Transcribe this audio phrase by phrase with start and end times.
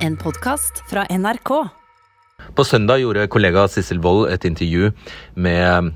[0.00, 1.50] En podkast fra NRK.
[2.56, 4.94] På søndag gjorde kollega Sissel Wold et intervju
[5.36, 5.90] med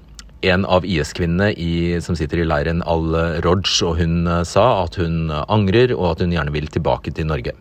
[0.45, 5.95] en av IS-kvinnene som sitter i leiren al-Roj, og hun eh, sa at hun angrer
[5.97, 7.55] og at hun gjerne vil tilbake til Norge.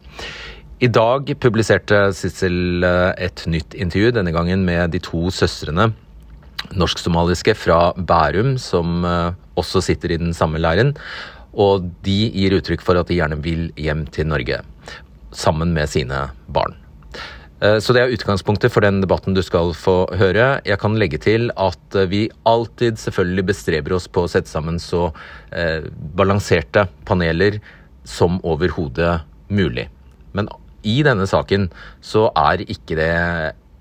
[0.84, 5.94] I dag publiserte Sissel eh, et nytt intervju, denne gangen med de to søstrene
[6.75, 10.91] norsk-somaliske fra Bærum, som eh, også sitter i den samme leiren.
[11.55, 14.60] Og de gir uttrykk for at de gjerne vil hjem til Norge,
[15.36, 16.77] sammen med sine barn.
[17.63, 20.57] Eh, så det er utgangspunktet for den debatten du skal få høre.
[20.67, 24.81] Jeg kan legge til at eh, vi alltid selvfølgelig bestreber oss på å sette sammen
[24.84, 25.07] så
[25.55, 27.62] eh, balanserte paneler
[28.04, 29.21] som overhodet
[29.54, 29.88] mulig.
[30.35, 30.49] Men
[30.84, 31.70] i denne saken
[32.04, 33.13] så er ikke det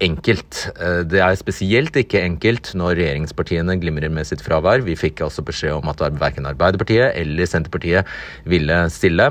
[0.03, 0.59] enkelt.
[1.07, 4.83] Det er spesielt ikke enkelt når regjeringspartiene glimrer med sitt fravær.
[4.83, 8.11] Vi fikk altså beskjed om at verken Arbeiderpartiet eller Senterpartiet
[8.51, 9.29] ville stille.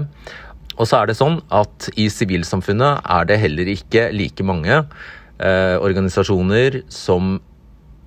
[0.81, 5.77] Og så er det sånn at i sivilsamfunnet er det heller ikke like mange eh,
[5.77, 7.37] organisasjoner som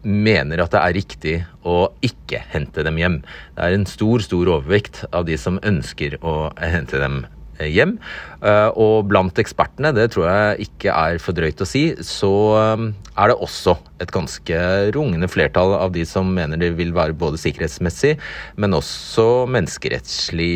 [0.05, 3.21] mener at det er riktig å ikke hente dem hjem.
[3.55, 7.23] Det er en stor, stor overvekt av de som ønsker å hente dem
[7.57, 7.97] eh, hjem.
[8.43, 12.89] Eh, og blant ekspertene, det tror jeg ikke er for drøyt å si, så eh,
[13.15, 14.65] er det også et ganske
[14.99, 18.17] rungende flertall av de som mener det vil være både sikkerhetsmessig,
[18.61, 20.53] men også menneskerettslig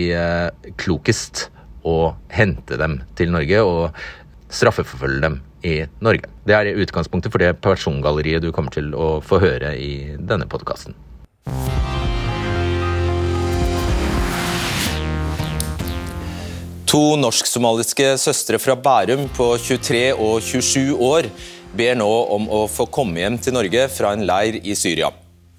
[0.82, 1.46] klokest
[1.88, 1.98] å
[2.32, 4.00] hente dem til Norge og
[4.52, 6.30] straffeforfølge dem i Norge.
[6.46, 10.96] Det er utgangspunktet for det persongalleriet du kommer til å få høre i denne podkasten.
[16.88, 21.28] To norsk-somaliske søstre fra Bærum på 23 og 27 år
[21.76, 25.10] ber nå om å få komme hjem til Norge fra en leir i Syria.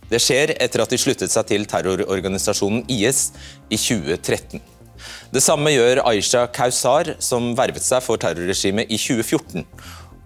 [0.09, 3.27] Det skjer etter at de sluttet seg til terrororganisasjonen IS
[3.69, 4.78] i 2013.
[5.33, 9.65] Det samme gjør Aisha Kausar, som vervet seg for terrorregimet i 2014.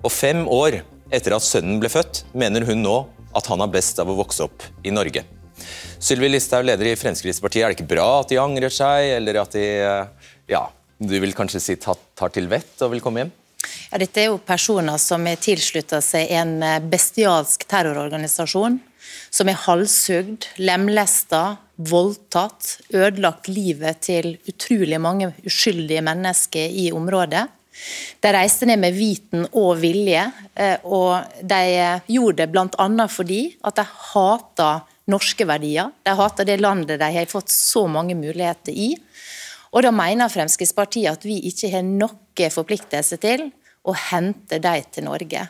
[0.04, 0.82] Og fem år
[1.14, 2.98] etter at sønnen ble født, mener hun nå
[3.34, 5.26] at han har best av å vokse opp i Norge.
[6.04, 9.56] Sylvi Listhaug, leder i Fremskrittspartiet, er det ikke bra at de angrer seg, eller at
[9.56, 9.68] de
[10.52, 10.66] ja,
[11.00, 13.34] du vil kanskje si tar til vett og vil komme hjem?
[13.92, 16.58] Ja, dette er jo personer som har tilslutta seg en
[16.92, 18.80] bestialsk terrororganisasjon
[19.34, 27.48] som er halshugd, lemlesta, voldtatt, ødelagt livet til utrolig mange uskyldige mennesker i området.
[28.22, 31.62] De reiste ned med viten og vilje, eh, og de
[32.14, 33.08] gjorde det bl.a.
[33.10, 35.90] fordi at de hater norske verdier.
[36.06, 38.94] De hater det landet de har fått så mange muligheter i.
[39.74, 43.48] Og da mener Fremskrittspartiet at vi ikke har noe forpliktelse til
[43.84, 45.48] å hente dem til Norge.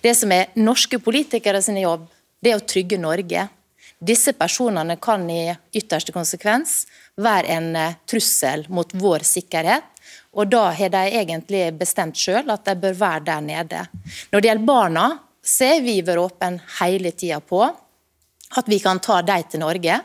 [0.00, 2.06] Det som er norske politikere sin jobb,
[2.40, 3.48] det er å trygge Norge.
[4.04, 6.84] Disse personene kan i ytterste konsekvens
[7.16, 9.86] være en eh, trussel mot vår sikkerhet.
[10.34, 13.84] Og da har de egentlig bestemt sjøl at de bør være der nede.
[14.32, 15.06] Når det gjelder barna,
[15.44, 20.00] så er vi vært åpne hele tida på at vi kan ta dem til Norge.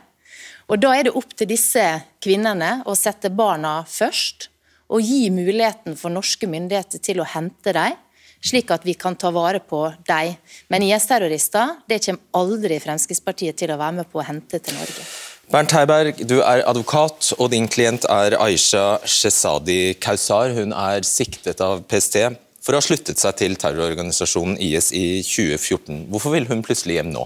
[0.69, 1.81] Og Da er det opp til disse
[2.21, 4.49] kvinnene å sette barna først,
[4.89, 7.97] og gi muligheten for norske myndigheter til å hente dem
[8.45, 10.35] slik at vi kan ta vare på dem.
[10.71, 15.07] Men IS-terrorister det kommer aldri Fremskrittspartiet til å være med på å hente til Norge.
[15.49, 20.53] Bernt Heiberg, du er advokat, og din klient er Aisha Shezadi Kausar.
[20.53, 22.21] Hun er siktet av PST
[22.61, 26.05] for å ha sluttet seg til terrororganisasjonen IS i 2014.
[26.13, 27.25] Hvorfor vil hun plutselig hjem nå?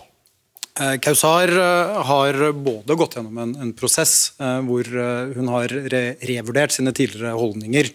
[0.82, 4.88] Eh, Kausar eh, har både gått gjennom en, en prosess eh, hvor
[5.36, 7.92] hun har re revurdert sine tidligere holdninger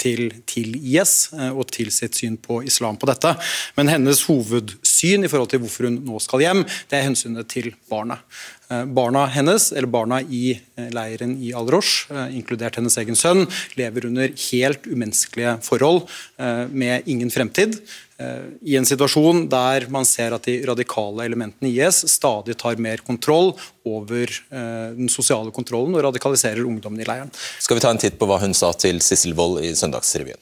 [0.00, 3.34] til, til, IS og til sitt syn på islam på dette.
[3.76, 7.74] Men hennes hovedsyn i forhold til hvorfor hun nå skal hjem, det er hensynet til
[7.92, 8.24] barnet.
[8.96, 10.54] Barna hennes, eller barna i
[10.94, 13.44] leiren i Al-Rosh, inkludert hennes egen sønn,
[13.76, 16.06] lever under helt umenneskelige forhold
[16.72, 17.76] med ingen fremtid.
[18.16, 22.78] Eh, I en situasjon der man ser at de radikale elementene i IS stadig tar
[22.78, 23.52] mer kontroll
[23.84, 27.32] over eh, den sosiale kontrollen og radikaliserer ungdommen i leiren.
[27.34, 30.38] Skal vi ta en titt på hva hun sa til Sissel Wold i Søndagsrevyen?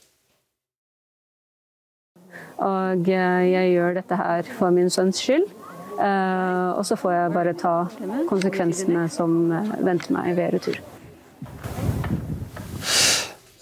[2.63, 5.49] Og eh, jeg gjør dette her for min sønns skyld.
[6.03, 7.73] Og så får jeg bare ta
[8.27, 9.53] konsekvensene som
[9.85, 10.79] venter meg ved retur.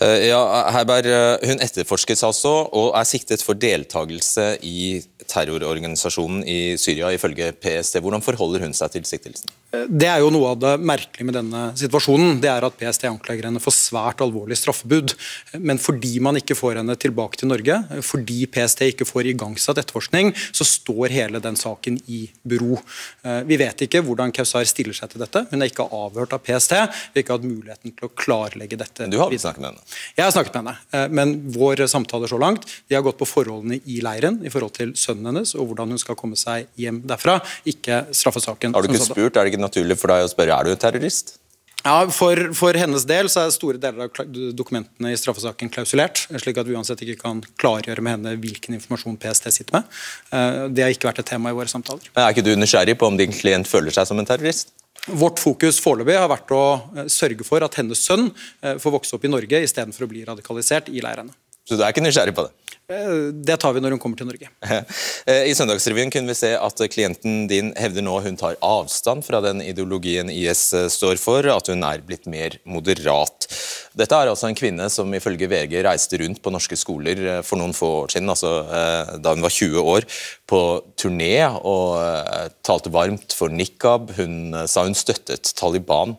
[0.00, 0.41] Eh, ja,
[0.73, 7.53] Herberg, eh, Hun etterforskes altså og er siktet for deltakelse i terrororganisasjonen i Syria, ifølge
[7.56, 8.00] PST.
[8.03, 9.50] Hvordan forholder hun seg til siktelsen?
[9.71, 13.49] Det er jo Noe av det merkelige med denne situasjonen, det er at PST anklager
[13.49, 15.15] henne for svært alvorlig straffebud.
[15.62, 20.32] Men fordi man ikke får henne tilbake til Norge, fordi PST ikke får igangsatt etterforskning,
[20.55, 22.79] så står hele den saken i bero.
[23.23, 25.44] Eh, vi vet ikke hvordan Kausar stiller seg til dette.
[25.50, 26.75] Hun er ikke avhørt av PST.
[26.75, 29.11] Vi har ikke hatt muligheten til å klarlegge dette.
[29.11, 29.87] Du har snakket med henne?
[30.17, 33.29] Jeg har snakket med henne, eh, men vår samtale så langt de har gått på
[33.29, 37.03] forholdene i leiren i forhold til sønnen hennes og hvordan hun skal komme seg hjem
[37.11, 37.39] derfra,
[37.69, 38.75] ikke straffesaken.
[38.77, 40.81] Har du ikke spurt, Er det ikke naturlig for deg å spørre er du en
[40.81, 41.37] terrorist?
[41.81, 46.59] Ja, for, for, hennes del så er store deler av dokumentene i straffesaken klausulert, slik
[46.61, 49.97] at vi uansett ikke kan klargjøre med henne hvilken informasjon PST sitter med.
[50.29, 52.13] Eh, det har ikke vært et tema i våre samtaler.
[52.13, 54.75] Er ikke du nysgjerrig på om din klient føler seg som en terrorist?
[55.09, 59.17] Vårt fokus foreløpig har vært å eh, sørge for at hennes sønn eh, får vokse
[59.17, 61.33] opp i Norge istedenfor å bli radikalisert i leirene.
[61.71, 62.71] Så du er ikke nysgjerrig på det?
[62.91, 64.49] Eh, det tar vi når hun kommer til Norge.
[65.51, 69.63] I Søndagsrevyen kunne vi se at klienten din hevder nå hun tar avstand fra den
[69.63, 73.47] ideologien IS står for, at hun er blitt mer moderat.
[73.95, 77.63] Dette er altså en kvinne som ifølge VG reiste rundt på norske skoler eh, for
[77.63, 80.11] noen få år siden, altså eh, da hun var 20 år,
[80.51, 80.61] på
[80.99, 84.11] turné og talte varmt for nikab.
[84.19, 86.17] Hun sa hun støttet Taliban.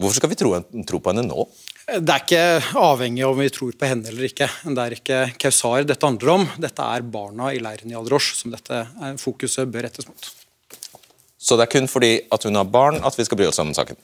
[0.00, 0.56] Hvorfor skal vi tro,
[0.88, 1.44] tro på henne nå?
[1.84, 4.48] Det er ikke avhengig av om vi tror på henne eller ikke.
[4.64, 6.46] Det er ikke Kausar dette handler om.
[6.56, 8.86] Dette er barna i leiren i Al-Rosh som dette
[9.20, 10.30] fokuset bør rettes mot.
[11.44, 13.74] Så det er kun fordi at hun har barn at vi skal bry oss om
[13.76, 13.98] saken?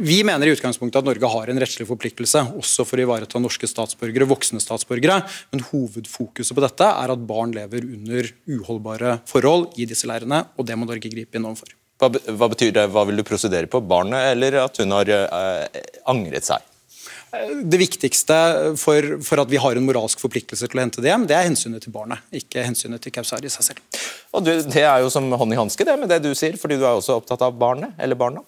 [0.00, 3.68] Vi mener i utgangspunktet at Norge har en rettslig forpliktelse også for å ivareta norske
[3.68, 5.18] statsborgere, voksne statsborgere,
[5.52, 10.68] men hovedfokuset på dette er at barn lever under uholdbare forhold i disse leirene, og
[10.68, 11.76] det må Norge gripe inn overfor.
[12.00, 12.88] Hva, hva betyr det?
[12.96, 13.84] Hva vil du prosedere på?
[13.84, 16.64] Barnet, eller at hun har eh, angret seg?
[17.30, 18.36] Det viktigste
[18.80, 21.46] for, for, at vi har en moralsk forpliktelse til å hente det hjem, det er
[21.46, 24.00] hensynet til barnet, ikke hensynet til Kausar i seg selv.
[24.34, 26.80] Og du, Det er jo som hånd i hanske det med det du sier, fordi
[26.80, 28.42] du er også opptatt av barnet, eller barna?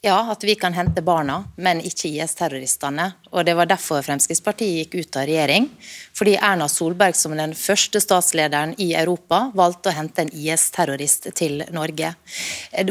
[0.00, 3.12] Ja, at vi kan hente barna, men ikke IS-terroristene.
[3.32, 5.68] Og Det var derfor Fremskrittspartiet gikk ut av regjering.
[6.14, 11.64] Fordi Erna Solberg som den første statslederen i Europa valgte å hente en IS-terrorist til
[11.74, 12.14] Norge.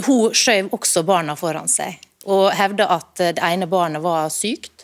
[0.03, 1.95] Hun skjøv også barna foran seg,
[2.27, 4.76] og hevda at det ene barnet var sykt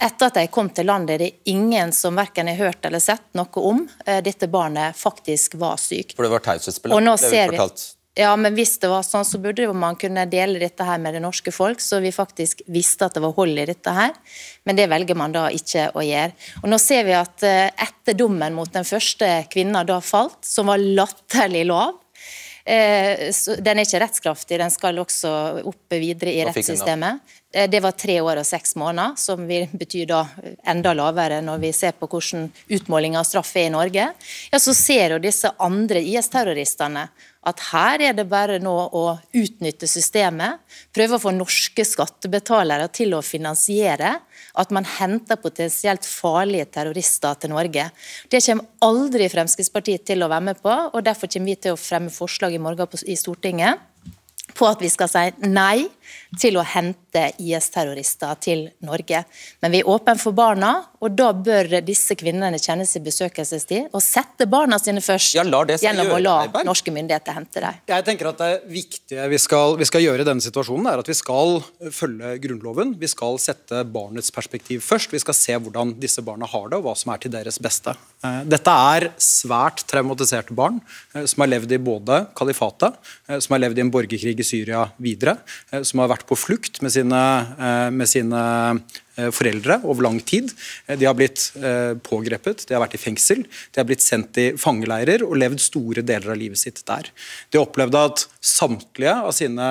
[0.00, 3.26] etter at de kom til landet, er det ingen som verken har hørt eller sett
[3.38, 6.16] noe om eh, dette barnet faktisk var sykt.
[6.16, 7.86] For det var taushetsbelagt, det vi fortalt?
[8.14, 11.22] Ja, men hvis det var sånn, så burde man kunne dele dette her med det
[11.24, 14.12] norske folk, så vi faktisk visste at det var hold i dette her.
[14.62, 16.30] Men det velger man da ikke å gjøre.
[16.62, 20.70] Og Nå ser vi at eh, etter dommen mot den første kvinna da falt, som
[20.70, 21.98] var latterlig lav,
[22.62, 23.26] eh,
[23.58, 25.34] den er ikke rettskraftig, den skal også
[25.66, 27.34] opp videre i rettssystemet.
[27.54, 30.24] Eh, det var tre år og seks måneder, som vil bety da
[30.66, 34.08] enda lavere når vi ser på hvordan utmåling av straff er i Norge.
[34.50, 37.08] Ja, Så ser jo disse andre IS-terroristene
[37.44, 39.02] at her er det bare nå å
[39.36, 40.62] utnytte systemet,
[40.96, 44.14] prøve å få norske skattebetalere til å finansiere
[44.56, 47.90] at man henter potensielt farlige terrorister til Norge.
[48.32, 51.80] Det kommer aldri Fremskrittspartiet til å være med på, og derfor kommer vi til å
[51.80, 53.84] fremme forslag i morgen i Stortinget
[54.54, 55.86] på at vi skal si nei
[56.38, 59.22] til å hente IS-terrorister til Norge.
[59.62, 60.72] Men vi er åpne for barna,
[61.04, 66.08] og da bør disse kvinnene kjenne sin besøkelsestid og sette barna sine først ja, gjennom
[66.08, 66.66] gjøre, å la Eiberg.
[66.66, 67.80] norske myndigheter hente dem.
[67.90, 71.10] Jeg tenker at Det viktige vi skal, vi skal gjøre i denne situasjonen, er at
[71.10, 71.60] vi skal
[71.94, 72.94] følge Grunnloven.
[73.00, 75.12] Vi skal sette barnets perspektiv først.
[75.14, 77.94] Vi skal se hvordan disse barna har det, og hva som er til deres beste.
[78.24, 80.80] Eh, dette er svært traumatiserte barn
[81.14, 82.96] eh, som har levd i både kalifatet,
[83.28, 85.38] eh, som har levd i en borgerkrig Syria videre,
[85.82, 87.22] som har vært på flukt med sine,
[87.58, 88.40] eh, med sine
[89.16, 90.52] eh, foreldre over lang tid.
[90.86, 91.46] Eh, de har blitt
[92.04, 96.04] pågrepet, de har vært i fengsel, de har blitt sendt i fangeleirer og levd store
[96.06, 97.10] deler av livet sitt der.
[97.50, 99.68] De opplevde at samtlige av sine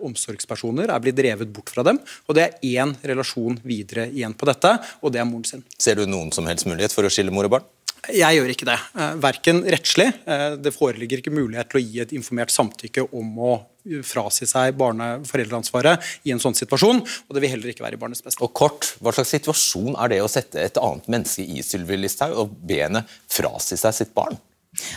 [0.00, 4.48] omsorgspersoner er blitt drevet bort fra dem, og det er én relasjon videre igjen på
[4.48, 5.66] dette, og det er moren sin.
[5.78, 7.68] Ser du noen som helst mulighet for å skille mor og barn?
[8.08, 8.78] Jeg gjør ikke det.
[9.20, 10.08] Verken rettslig.
[10.62, 13.52] Det foreligger ikke mulighet til å gi et informert samtykke om å
[14.04, 17.00] frasi seg barne-foreldreansvaret i en sånn situasjon.
[17.00, 18.42] Og det vil heller ikke være i barnets beste.
[18.44, 22.36] Og kort, Hva slags situasjon er det å sette et annet menneske i Sylvi Listhaug
[22.36, 24.38] og be henne frasi seg sitt barn?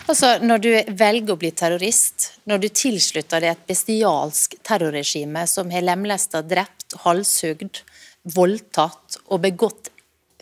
[0.07, 5.71] Altså, Når du velger å bli terrorist, når du tilslutter deg et bestialsk terrorregime som
[5.73, 7.81] har lemlesta, drept, halshugd,
[8.23, 9.89] voldtatt og begått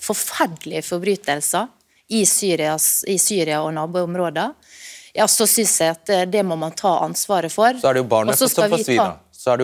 [0.01, 1.69] forferdelige forbrytelser
[2.11, 4.53] i, Syrias, i Syria og naboområder,
[5.13, 7.75] ja, så syns jeg at eh, det må man ta ansvaret for.
[7.79, 9.11] Så er det jo barnet som får svi, da.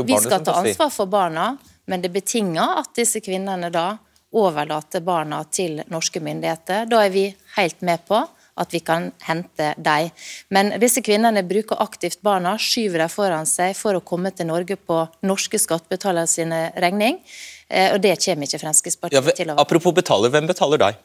[0.04, 1.52] Vi skal ta ansvar for barna,
[1.88, 3.90] men det betinger at disse kvinnene da
[4.36, 6.88] overlater barna til norske myndigheter.
[6.90, 8.26] Da er vi helt med på
[8.58, 10.10] at vi kan hente dem.
[10.50, 14.80] Men disse kvinnene bruker aktivt barna, skyver dem foran seg for å komme til Norge
[14.82, 17.22] på norske skattebetalere sine regning.
[17.70, 19.68] Eh, og det kommer ikke Fremskrittspartiet ja, til å være.
[19.68, 21.00] Apropos betaler, hvem betaler deg?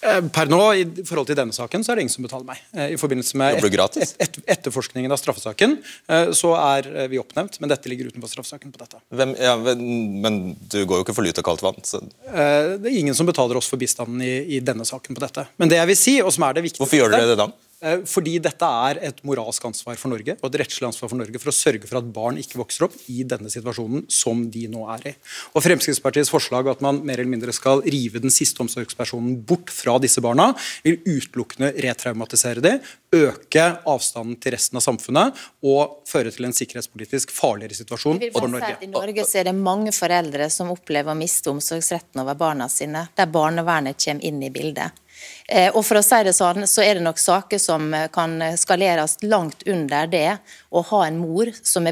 [0.00, 2.60] Eh, per nå, i forhold til denne saken, så er det ingen som betaler meg.
[2.72, 7.60] Eh, I forbindelse med et, et, et, etterforskningen av straffesaken eh, så er vi oppnevnt,
[7.60, 9.02] men dette ligger utenfor straffesaken på dette.
[9.12, 10.40] Hvem, ja, men
[10.72, 11.80] du går jo ikke for lut og kaldt vann?
[11.84, 12.00] Så.
[12.24, 15.44] Det er ingen som betaler oss for bistanden i, i, denne saken på dette.
[15.60, 17.50] Men det jeg vil si, og som er det viktigste Hvorfor gjør dere det da?
[17.80, 21.40] Eh, fordi dette er et moralsk ansvar for Norge og et rettslig ansvar for Norge
[21.40, 24.84] for å sørge for at barn ikke vokser opp i denne situasjonen som de nå
[24.96, 25.12] er i.
[25.54, 29.96] Og Fremskrittspartiets forslag at man mer eller mindre skal rive den siste omsorgspersonen bort fra
[30.02, 30.50] disse barna,
[30.84, 32.84] vil utelukkende retraumatisere dem,
[33.16, 38.76] øke avstanden til resten av samfunnet og føre til en sikkerhetspolitisk farligere situasjon for Norge.
[38.84, 43.32] I Norge er det mange foreldre som opplever å miste omsorgsretten over barna sine, der
[43.32, 45.00] barnevernet kommer inn i bildet.
[45.48, 48.38] Eh, og for å si det sånn, så er det nok saker som eh, kan
[48.58, 50.38] skaleres langt under det
[50.70, 51.88] å ha en mor som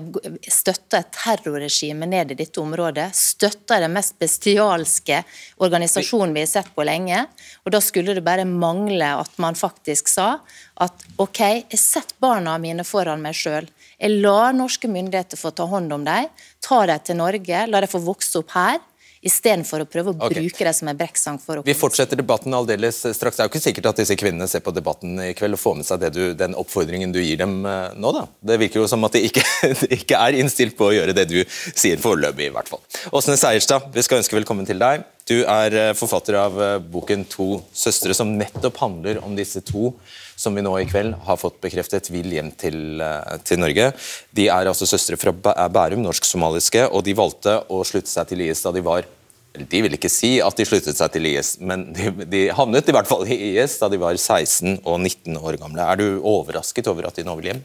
[0.47, 3.09] støtter et terrorregime ned i dette området.
[3.17, 5.23] Støtter den mest bestialske
[5.65, 7.25] organisasjonen vi har sett på lenge.
[7.65, 10.39] Og Da skulle det bare mangle at man faktisk sa
[10.79, 11.41] at OK,
[11.73, 13.67] jeg setter barna mine foran meg sjøl.
[13.99, 16.31] Jeg lar norske myndigheter få ta hånd om dem.
[16.63, 18.79] Ta dem til Norge, la dem få vokse opp her
[19.25, 20.39] istedenfor å prøve å okay.
[20.39, 21.39] bruke det som en brekkstang.
[21.43, 23.37] for å Vi fortsetter debatten aldeles straks.
[23.37, 25.77] Det er jo ikke sikkert at disse kvinnene ser på debatten i kveld og får
[25.81, 28.27] med seg du, den oppfordringen du gir dem eh, nå, da.
[28.53, 29.45] Det virker jo som at de ikke,
[29.83, 32.83] de ikke er innstilt på å gjøre det du sier foreløpig, i hvert fall.
[33.13, 35.07] Åsne Seierstad, vi skal ønske velkommen til deg.
[35.29, 39.93] Du er eh, forfatter av eh, boken 'To søstre', som nettopp handler om disse to
[40.39, 43.03] som vi nå i kveld har fått bekreftet vil hjem til,
[43.43, 43.91] til Norge.
[44.31, 48.63] De er altså søstre fra Bærum, norsk-somaliske, og de valgte å slutte seg til IS
[48.63, 49.07] da de var
[49.59, 52.95] de vil ikke si at de sluttet seg til IS, men de, de, havnet i
[52.95, 55.83] hvert fall i IS da de var 16 og 19 år gamle.
[55.83, 57.65] Er du overrasket over at de nå vil hjem?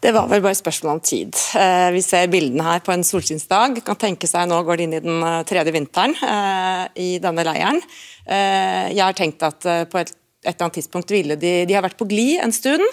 [0.00, 1.34] Det var vel bare spørsmål om tid.
[1.58, 3.80] Eh, vi ser bildene her på en solskinnsdag.
[3.86, 7.44] Kan tenke seg Nå går de inn i den eh, tredje vinteren eh, i denne
[7.46, 7.80] leiren.
[8.26, 10.08] Jeg har tenkt at på et,
[10.46, 12.84] et eller annet tidspunkt ville de De har vært på glid en stund.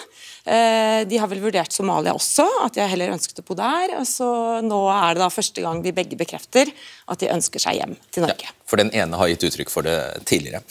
[0.44, 3.96] Eh, de har vel vurdert Somalia også, at de heller ønsket å bo der.
[4.10, 4.28] Så
[4.66, 6.72] nå er det da første gang de begge bekrefter
[7.08, 8.50] at de ønsker seg hjem til Norge.
[8.50, 9.98] Ja, for den ene har gitt uttrykk for det
[10.30, 10.64] tidligere.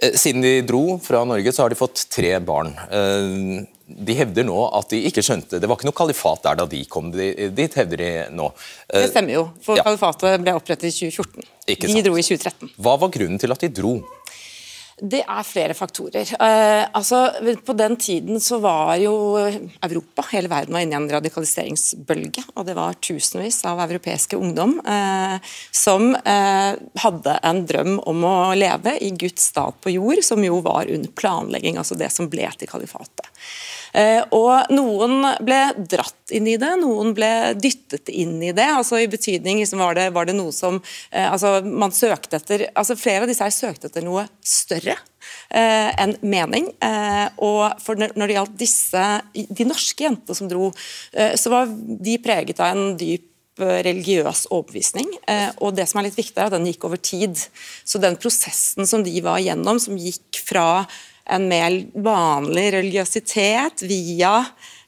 [0.00, 2.72] Eh, siden de dro fra Norge, så har de fått tre barn.
[2.88, 6.64] Eh, de hevder nå at de ikke skjønte Det var ikke noe kalifat der da
[6.64, 8.48] de kom dit, hevder de nå.
[8.88, 9.84] Det stemmer jo, for ja.
[9.84, 11.44] kalifatet ble opprettet i 2014.
[11.68, 12.72] De dro i 2013.
[12.80, 13.98] Hva var grunnen til at de dro?
[14.94, 16.28] Det er flere faktorer.
[16.38, 17.24] Eh, altså,
[17.66, 19.14] på den tiden så var jo
[19.82, 22.44] Europa, hele verden var inne i en radikaliseringsbølge.
[22.54, 25.36] Og det var tusenvis av europeiske ungdom eh,
[25.74, 30.60] som eh, hadde en drøm om å leve i Guds stat på jord, som jo
[30.62, 33.26] var under planlegging, altså det som ble til kalifatet.
[33.94, 38.66] Eh, og Noen ble dratt inn i det, noen ble dyttet inn i det.
[38.66, 42.66] altså i betydning liksom var, det, var det noe som eh, altså man søkte etter,
[42.74, 46.70] altså Flere av disse her søkte etter noe større eh, enn mening.
[47.44, 50.70] og for Når det gjaldt disse, de norske jentene som dro,
[51.12, 55.10] så var de preget av en dyp religiøs overbevisning.
[55.62, 57.38] og det som er litt viktig er at Den gikk over tid.
[57.84, 60.86] Så den prosessen som de var igjennom, som gikk fra
[61.30, 64.38] en mer vanlig religiøsitet via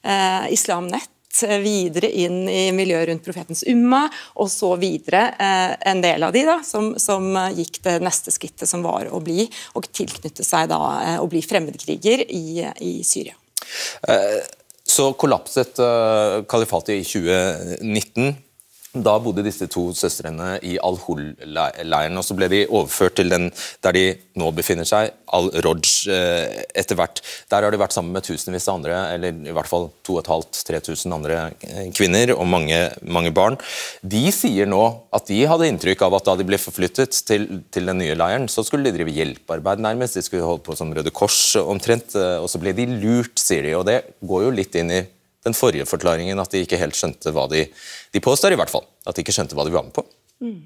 [0.03, 1.13] eh, Islamnett
[1.61, 4.07] videre inn i miljøet rundt profetens umma,
[4.41, 8.65] og så videre eh, en del av de da, som, som, gikk det neste skrittet,
[8.69, 9.45] som var å bli
[9.77, 13.37] og tilknytte seg da, eh, å bli fremmedkriger i, i Syria.
[14.07, 14.41] Eh,
[14.87, 18.35] så kollapset eh, kalifatet i 2019.
[18.95, 23.49] Da bodde disse to søstrene i Al-Hol-leiren, og så ble de overført til den
[23.83, 24.03] der de
[24.39, 25.81] nå befinner seg, Al-Roj,
[26.13, 27.19] eh, etter hvert.
[27.51, 31.41] Der har de vært sammen med tusenvis av andre, eller i hvert fall 2500-3000 andre
[31.67, 33.59] eh, kvinner og mange, mange, barn.
[34.01, 34.81] De sier nå
[35.13, 38.47] at de hadde inntrykk av at da de ble forflyttet til, til den nye leiren,
[38.49, 42.39] så skulle de drive hjelpearbeid nærmest, de skulle holde på som Røde Kors omtrent, eh,
[42.39, 43.75] og så ble de lurt, sier de.
[43.77, 45.03] Og det går jo litt inn i
[45.47, 47.67] den forrige forklaringen, at de ikke helt skjønte hva de
[48.13, 50.03] De påstår i hvert fall at de ikke skjønte hva de var med på.
[50.43, 50.59] Mm.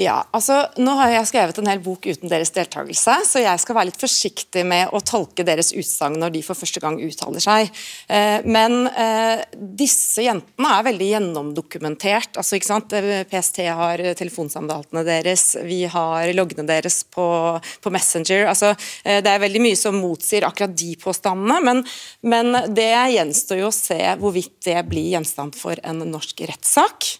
[0.00, 3.76] Ja, altså Nå har jeg skrevet en hel bok uten deres deltakelse, så jeg skal
[3.76, 7.68] være litt forsiktig med å tolke deres utsagn når de for første gang uttaler seg.
[8.08, 12.40] Eh, men eh, disse jentene er veldig gjennomdokumentert.
[12.40, 12.96] altså ikke sant?
[13.28, 17.28] PST har telefonsamtalene deres, vi har loggene deres på,
[17.60, 18.46] på Messenger.
[18.48, 18.72] altså
[19.04, 21.84] eh, Det er veldig mye som motsier akkurat de påstandene, men,
[22.24, 27.12] men det gjenstår jo å se hvorvidt det blir gjenstand for en norsk rettssak.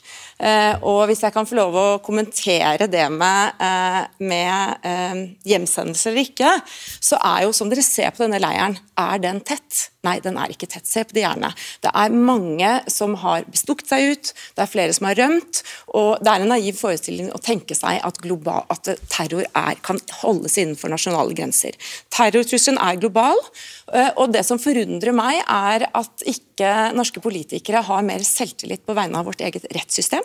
[0.43, 6.11] Eh, og Hvis jeg kan få lov å kommentere det med, eh, med eh, hjemsendelse
[6.11, 6.51] eller ikke,
[6.99, 9.89] så er jo som dere ser på denne leiren, er den tett?
[10.03, 10.89] Nei, den er ikke tett.
[10.89, 11.53] Se på de gjerne.
[11.85, 15.63] Det er mange som har bestukket seg ut, det er flere som har rømt.
[15.95, 20.01] og Det er en naiv forestilling å tenke seg at, global, at terror er, kan
[20.25, 21.79] holdes innenfor nasjonale grenser.
[22.11, 23.39] Terrortrusselen er global,
[23.93, 29.21] og det som forundrer meg, er at ikke norske politikere har mer selvtillit på vegne
[29.21, 30.25] av vårt eget rettssystem.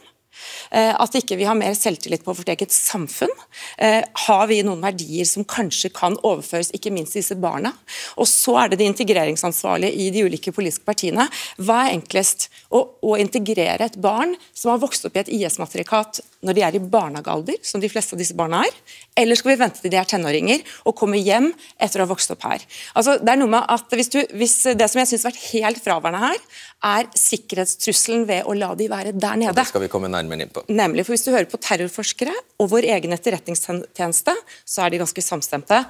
[0.72, 3.32] Eh, at ikke vi har mer selvtillit på vårt eget samfunn.
[3.78, 7.74] Eh, har vi noen verdier som kanskje kan overføres, ikke minst til disse barna?
[8.18, 11.28] Og så er det de integreringsansvarlige i de ulike politiske partiene.
[11.58, 12.50] Hva er enklest?
[12.68, 16.76] Å, å integrere et barn som har vokst opp i et IS-matrikat når de er
[16.78, 18.76] i barnehagealder, som de fleste av disse barna er,
[19.18, 21.50] eller skal vi vente til de er tenåringer og komme hjem
[21.82, 22.64] etter å ha vokst opp her?
[22.94, 25.48] Altså, det er noe med at hvis, du, hvis Det som jeg syns har vært
[25.56, 26.44] helt fraværende her,
[26.86, 29.56] er sikkerhetstrusselen ved å la de være der nede.
[29.58, 30.66] Det skal vi komme nærmere inn på.
[30.70, 35.24] Nemlig, for Hvis du hører på terrorforskere og vår egen etterretningstjeneste, så er de ganske
[35.24, 35.84] samstemte.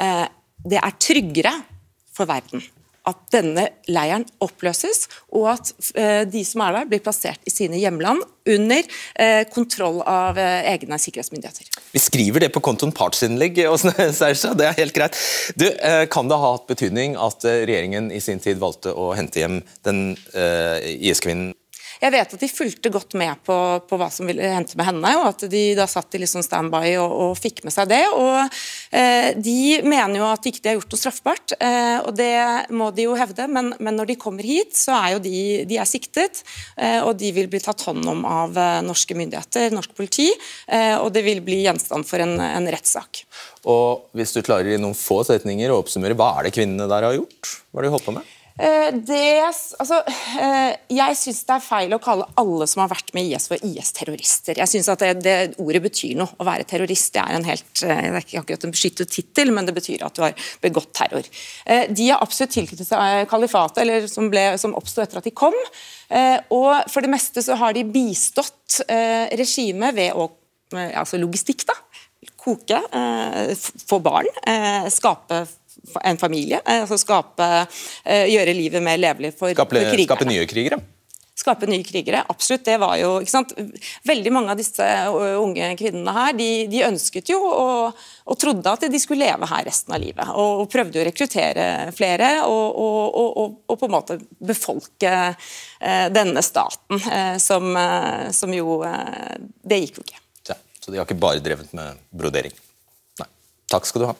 [0.00, 0.28] Eh,
[0.62, 1.56] det er tryggere
[2.12, 2.62] for verden
[3.08, 7.80] at denne leiren oppløses, og at eh, de som er der, blir plassert i sine
[7.80, 11.66] hjemland under eh, kontroll av egne sikkerhetsmyndigheter.
[11.90, 15.18] Vi skriver det på kontoen partsinnlegg, det er helt greit.
[15.58, 15.66] Du,
[16.14, 20.04] kan det ha hatt betydning at regjeringen i sin tid valgte å hente hjem den
[20.30, 21.50] IS-kvinnen
[22.02, 23.56] jeg vet at de fulgte godt med på,
[23.86, 26.96] på, hva som ville hente med henne, og at de da satt i liksom standby
[26.98, 28.02] og, og, fikk med seg det.
[28.10, 28.40] og
[28.90, 32.34] eh, De mener jo at de ikke har gjort noe straffbart, eh, og det
[32.74, 33.46] må de jo hevde.
[33.52, 35.36] Men, men, når de kommer hit, så er jo de,
[35.68, 36.42] de er siktet,
[36.76, 40.30] eh, og de vil bli tatt hånd om av eh, norske myndigheter, norsk politi,
[40.66, 43.24] eh, og det vil bli gjenstand for en, en rettssak.
[43.70, 47.06] Og Hvis du klarer i noen få setninger å oppsummere, hva er det kvinnene der
[47.06, 47.58] har gjort?
[47.70, 48.31] Hva har de holdt på med?
[48.60, 49.40] Eh, det,
[49.80, 50.02] altså,
[50.36, 53.64] eh, jeg syns det er feil å kalle alle som har vært med IS for
[53.64, 54.58] IS-terrorister.
[54.60, 56.36] Jeg synes at det, det, Ordet betyr noe.
[56.36, 59.54] Å være terrorist det er en helt, eh, det er ikke akkurat en beskyttet tittel,
[59.56, 61.24] men det betyr at du har begått terror.
[61.62, 65.56] De har absolutt tilknyttet seg kalifatet, eller som, ble, som oppsto etter at de kom.
[66.52, 68.82] Og For det meste så har de bistått
[69.32, 70.28] regimet ved å
[70.72, 71.76] altså logistikk, da.
[72.42, 72.78] Koke,
[73.86, 74.28] få barn,
[74.92, 75.42] skape
[76.02, 76.60] en familie.
[76.64, 77.50] Eh, altså skape,
[78.04, 80.10] eh, gjøre livet mer levelig for, skape, for krigerne.
[80.10, 80.82] Skape nye krigere?
[81.32, 82.64] Skape nye krigere, absolutt.
[82.64, 83.54] det var jo, ikke sant?
[84.04, 88.74] Veldig mange av disse eh, unge kvinnene her, de, de ønsket jo og, og, trodde
[88.76, 90.28] at de skulle leve her resten av livet.
[90.36, 92.82] Og, og prøvde å rekruttere flere og,
[93.64, 100.02] og, på en måte befolke eh, denne staten, eh, som, eh, som, jo Det gikk
[100.02, 100.20] jo ikke.
[100.52, 102.52] Ja, så de har ikke bare drevet med brodering?
[103.22, 103.30] Nei.
[103.72, 104.18] Takk skal du ha.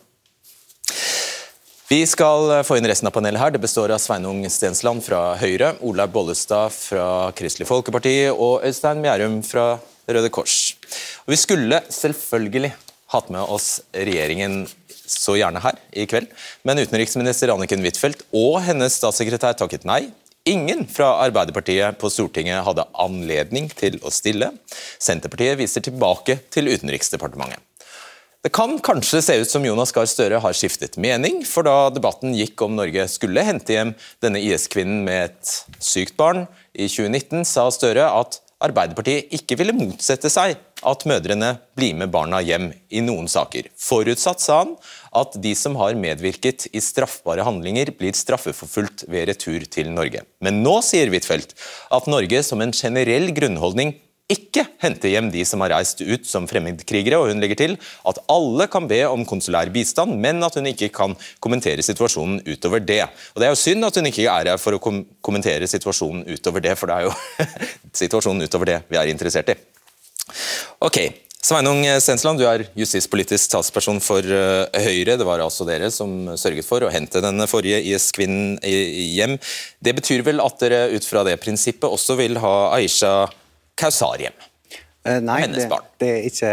[1.92, 3.50] Vi skal eh, få inn resten av panelet her.
[3.52, 9.35] Det består av Sveinung Stensland fra Høyre, Olaug Bollestad fra Kristelig Folkeparti og Øystein Mjærum
[9.44, 9.66] fra
[10.09, 10.55] Røde Kors.
[11.26, 12.70] Og vi skulle selvfølgelig
[13.12, 16.31] hatt med oss regjeringen så gjerne her i kveld,
[16.64, 20.07] men utenriksminister Anniken Huitfeldt og hennes statssekretær takket nei.
[20.48, 24.48] Ingen fra Arbeiderpartiet på Stortinget hadde anledning til å stille.
[24.96, 27.61] Senterpartiet viser tilbake til Utenriksdepartementet.
[28.42, 32.33] Det kan kanskje se ut som Jonas Gahr Støre har skiftet mening, for da debatten
[32.35, 33.92] gikk om Norge skulle hente hjem
[34.24, 40.26] denne IS-kvinnen med et sykt barn i 2019, sa Støre at Arbeiderpartiet ikke ville motsette
[40.31, 43.70] seg at mødrene blir med barna hjem i noen saker.
[43.78, 44.74] Forutsatt, sa han,
[45.14, 50.26] at de som har medvirket i straffbare handlinger, blir straffeforfulgt ved retur til Norge.
[50.42, 51.55] Men nå sier Huitfeldt
[51.94, 54.00] at Norge som en generell grunnholdning
[54.33, 57.77] ikke hente hjem de som har reist ut som fremmedkrigere, og hun legger til
[58.09, 62.83] at alle kan be om konsulær bistand, men at hun ikke kan kommentere situasjonen utover
[62.85, 63.03] det.
[63.35, 66.27] Og Det er jo synd at hun ikke er her for å kom kommentere situasjonen
[66.29, 67.49] utover det, for det er jo
[68.05, 69.59] situasjonen utover det vi er interessert i.
[70.83, 70.99] Ok,
[71.42, 75.16] Sveinung Stensland, du er justispolitisk talsperson for uh, Høyre.
[75.18, 79.35] Det var altså dere som sørget for å hente den forrige IS-kvinnen hjem.
[79.83, 83.27] Det betyr vel at dere ut fra det prinsippet også vil ha Aisha
[83.78, 84.37] Kausarhjem.
[85.02, 85.64] Uh, nei, det,
[85.98, 86.50] det, er ikke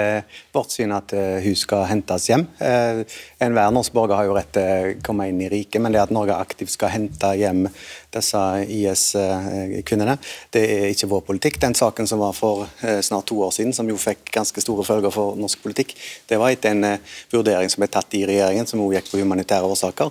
[0.56, 2.48] vårt syn at uh, hun skal hentes hjem.
[2.58, 6.14] Enhver norsk borger har jo rett til å komme inn i riket, men det at
[6.14, 7.68] Norge aktivt skal hente hjem
[8.10, 10.18] disse IS-kvinnene,
[10.50, 11.62] det er ikke vår politikk.
[11.62, 12.66] Den saken som var for
[13.06, 15.94] snart to år siden, som jo fikk ganske store følger for norsk politikk,
[16.26, 16.98] det var etter en
[17.30, 20.10] vurdering som ble tatt i regjeringen, som også gikk på humanitære årsaker.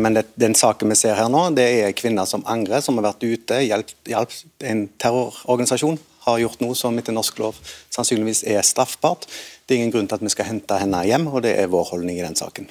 [0.00, 3.10] Men det, den saken vi ser her nå, det er kvinner som angrer, som har
[3.10, 7.58] vært ute, hjulpet en terrororganisasjon har gjort noe som etter norsk lov
[7.94, 9.28] sannsynligvis er straffbart.
[9.66, 11.90] Det er ingen grunn til at vi skal hente henne hjem, og det er vår
[11.92, 12.68] holdning i den saken.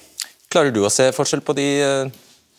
[0.52, 2.14] Klarer du å se forskjell på de eh,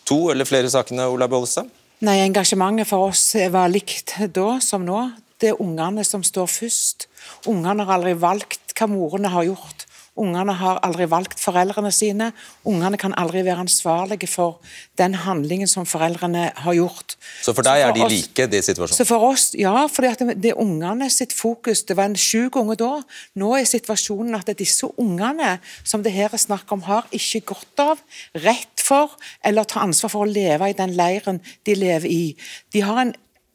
[0.09, 1.68] to eller flere sakene, Ola Bollestad?
[2.04, 4.98] Nei, Engasjementet for oss var likt da som nå.
[5.40, 7.06] Det er ungene som står først.
[7.48, 9.86] Ungene har aldri valgt hva morene har gjort.
[10.16, 12.31] Ungene har aldri valgt foreldrene sine.
[12.68, 14.61] Ungene kan aldri være ansvarlige for
[14.96, 17.16] den handlingen som foreldrene har gjort.
[17.44, 18.96] Så for deg er de like, de situasjonene?
[18.96, 21.85] Så for oss, Ja, for det, det er ungene sitt fokus.
[21.85, 22.92] Det var en sjuk unge da.
[23.37, 27.85] Nå er situasjonen at disse ungene som det her er snakk om, har ikke godt
[27.85, 28.02] av,
[28.44, 32.24] rett for, eller ta ansvar for å leve i den leiren de lever i.
[32.72, 33.14] De har en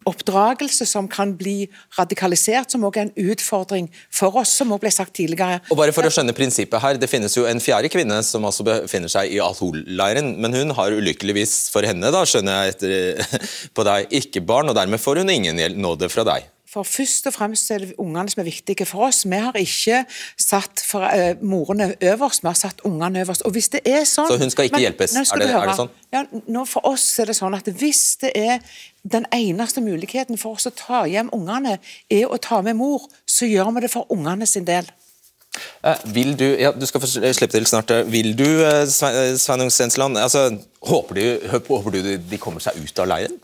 [0.10, 1.66] oppdragelse som kan bli
[1.98, 5.60] radikalisert, som også er en utfordring for oss, som også ble sagt tidligere.
[5.72, 8.66] Og bare for å skjønne prinsippet her, Det finnes jo en fjerde kvinne som også
[8.68, 13.40] befinner seg i Al-Hol-leiren, men hun har ulykkeligvis for henne, da, skjønner jeg etter,
[13.76, 16.50] på deg, ikke barn, og dermed får hun ingen nåde fra deg.
[16.72, 19.26] For Først og fremst er det ungene som er viktige for oss.
[19.28, 20.06] Vi har ikke
[20.40, 23.42] satt for, uh, morene øverst, vi har satt ungene øverst.
[23.42, 24.30] Og hvis det er sånn...
[24.32, 25.18] Så hun skal ikke men, hjelpes?
[25.20, 25.92] Er det, er det, sånn?
[26.16, 28.64] Ja, nå For oss er det sånn at hvis det er
[29.04, 31.76] den eneste muligheten for oss å ta hjem ungene,
[32.08, 34.88] er å ta med mor, så gjør vi det for ungene sin del.
[35.84, 37.92] Uh, vil du ja, du skal få slippe til snart.
[38.08, 38.48] Vil du,
[38.88, 40.48] Sveinung Stensland, altså,
[40.88, 43.42] håper, du, håper du de kommer seg ut av leiren?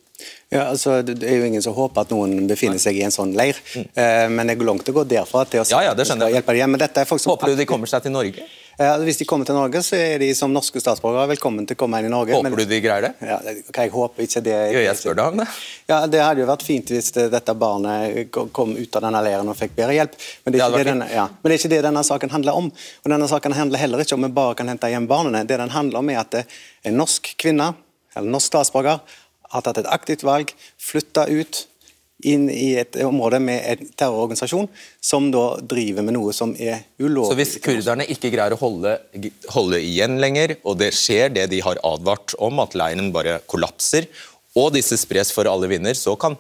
[0.49, 3.33] Ja, altså, Det er jo ingen som håper at noen befinner seg i en sånn
[3.36, 3.57] leir.
[3.75, 4.36] Mm.
[4.38, 6.39] Men jeg går langt å gå derfra til å ja, ja, det skjønner jeg.
[6.39, 6.71] hjelpe dem.
[6.71, 8.45] Men dette er folk som Håper du de kommer seg til Norge?
[8.77, 11.79] Ja, hvis de kommer til Norge, så er de som norske statsborgere velkommen til å
[11.81, 12.36] komme inn i Norge.
[12.38, 13.10] Håper men, du de greier det?
[13.25, 14.57] Ja, jeg håper ikke det.
[14.75, 15.47] Jo, jeg spør deg om det.
[15.89, 19.57] Ja, Det hadde jo vært fint hvis dette barnet kom ut av denne leiren og
[19.57, 20.13] fikk bedre hjelp.
[20.45, 22.62] Men det, er ikke det, denne, ja, men det er ikke det denne saken handler
[22.62, 22.69] om.
[23.01, 25.41] Og denne saken handler heller ikke om vi bare kan hente hjem barna.
[25.41, 27.71] Det den handler om er at en norsk kvinne,
[28.13, 29.01] eller norsk statsborger,
[29.53, 31.65] har tatt et aktivt valg, flytta ut
[32.25, 34.65] inn i et område med en terrororganisasjon
[35.03, 37.29] som da driver med noe som er ulovlig.
[37.29, 38.95] Så hvis kurderne ikke greier å holde,
[39.53, 44.10] holde, igjen lenger, og det skjer det de har advart om, at leiren bare kollapser,
[44.57, 46.39] og disse spres for alle vinder, så, kan,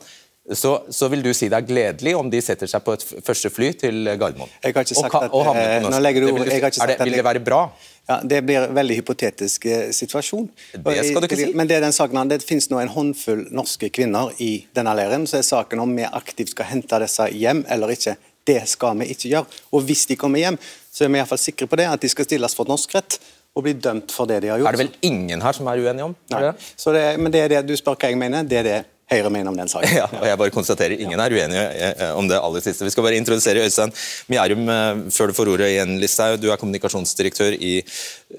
[0.55, 3.49] så, så vil du si det er gledelig om de setter seg på et første
[3.51, 4.51] fly til Gardermoen?
[4.63, 5.87] Jeg har ikke sagt og, at...
[5.89, 7.65] Og legger du, jeg har ikke sagt det, vil det være bra?
[8.07, 10.47] Ja, Det blir en veldig hypotetisk eh, situasjon.
[10.71, 11.49] Det skal du ikke si.
[11.51, 15.27] Men det, den saken, det finnes nå en håndfull norske kvinner i denne leiren.
[15.27, 18.15] Så er saken om vi aktivt skal hente disse hjem eller ikke.
[18.47, 19.59] Det skal vi ikke gjøre.
[19.75, 22.05] Og hvis de kommer hjem, så er vi i hvert fall sikre på det, at
[22.05, 23.19] de skal stilles for norsk rett
[23.57, 24.71] og bli dømt for det de har gjort.
[24.71, 26.15] Er det vel ingen her som er uenige om?
[26.31, 26.45] Nei.
[26.45, 26.53] Det?
[26.95, 28.47] Det, men det er det du spør hva jeg mener.
[28.47, 29.93] det er det Høyre mener om den saken.
[30.01, 32.83] Ja, og jeg bare konstaterer Ingen er uenige eh, om det aller siste.
[32.83, 33.93] Vi skal bare introdusere Øystein
[34.27, 36.41] Mjærum eh, før du får ordet igjen, Listhaug.
[36.43, 37.79] Du er kommunikasjonsdirektør i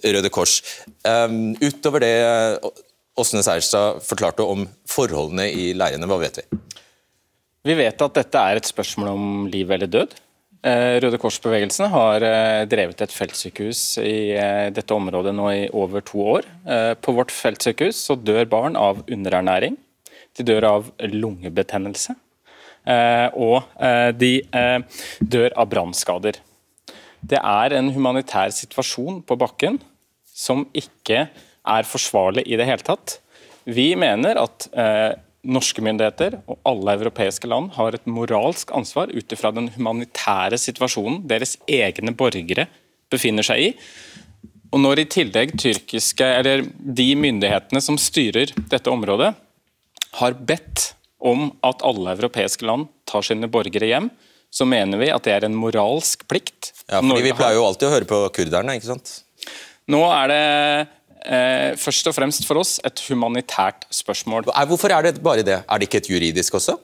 [0.04, 0.58] Røde Kors.
[1.08, 2.12] Um, utover det
[3.18, 6.60] Åsne Seierstad forklarte om forholdene i leirene, hva vet vi?
[7.68, 10.14] Vi vet at dette er et spørsmål om liv eller død.
[10.68, 12.22] Røde Kors-bevegelsen har
[12.70, 14.36] drevet et feltsykehus i
[14.74, 16.48] dette området nå i over to år.
[17.02, 19.78] På vårt feltsykehus så dør barn av underernæring.
[20.38, 22.14] De dør av lungebetennelse.
[22.88, 24.80] Eh, og eh, de eh,
[25.20, 26.38] dør av brannskader.
[27.20, 29.80] Det er en humanitær situasjon på bakken
[30.30, 33.18] som ikke er forsvarlig i det hele tatt.
[33.68, 34.68] Vi mener at
[35.48, 41.20] norske myndigheter og alle europeiske land har et moralsk ansvar ut ifra den humanitære situasjonen
[41.28, 42.68] deres egne borgere
[43.12, 43.68] befinner seg i.
[44.72, 49.34] Og når i tillegg tyrkiske, eller de myndighetene som styrer dette området,
[50.18, 54.10] har bedt om at alle europeiske land tar sine borgere hjem,
[54.50, 56.72] så mener vi at det er en moralsk plikt.
[56.88, 59.12] Ja, fordi Vi pleier jo alltid å høre på kurderne, ikke sant?
[59.92, 60.44] Nå er det
[61.26, 64.48] eh, først og fremst for oss et humanitært spørsmål.
[64.70, 65.62] Hvorfor er det bare det?
[65.64, 66.78] Er det ikke et juridisk også?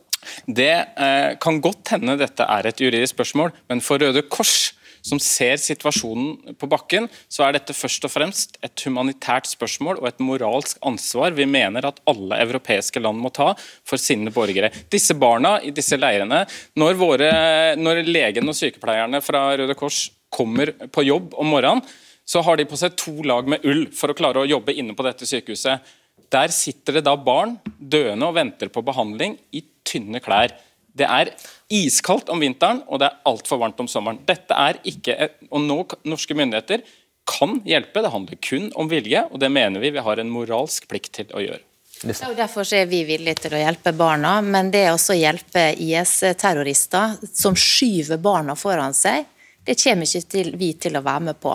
[0.47, 5.21] Det eh, kan godt hende dette er et juridisk spørsmål, men for Røde Kors som
[5.21, 10.23] ser situasjonen på bakken, så er dette først og fremst et humanitært spørsmål og et
[10.25, 13.53] moralsk ansvar vi mener at alle europeiske land må ta
[13.85, 14.73] for sine borgere.
[14.93, 16.45] Disse barna i disse leirene,
[16.81, 17.31] når, våre,
[17.77, 21.85] når legen og sykepleierne fra Røde Kors kommer på jobb om morgenen,
[22.25, 24.97] så har de på seg to lag med ull for å klare å jobbe inne
[24.97, 25.85] på dette sykehuset.
[26.33, 30.55] Der sitter det da barn døende og venter på behandling i tynne klær.
[30.95, 31.33] Det er
[31.75, 34.21] iskaldt om vinteren, og det er altfor varmt om sommeren.
[34.27, 36.85] Dette er ikke, og nå Norske myndigheter
[37.29, 40.87] kan hjelpe, det handler kun om vilje, og det mener vi vi har en moralsk
[40.91, 41.63] plikt til å gjøre.
[42.05, 47.17] Ja, og Derfor er vi villige til å hjelpe barna, men det å hjelpe IS-terrorister
[47.33, 49.25] som skyver barna foran seg,
[49.65, 51.55] det kommer ikke til, vi til å være med på.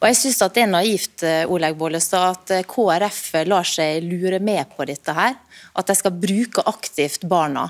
[0.00, 4.40] Og jeg synes Det er naivt eh, Oleg Bollestad, at eh, KrF lar seg lure
[4.42, 5.14] med på dette.
[5.14, 5.36] her,
[5.74, 7.68] At de skal bruke aktivt barna.